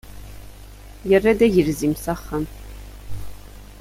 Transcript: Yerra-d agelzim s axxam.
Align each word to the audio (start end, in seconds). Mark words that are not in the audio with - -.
Yerra-d 1.09 1.39
agelzim 1.45 1.93
s 2.03 2.05
axxam. 2.13 2.45